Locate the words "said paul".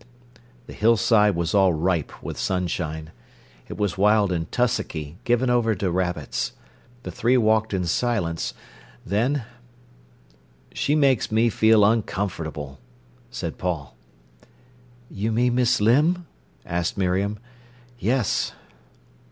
13.29-13.95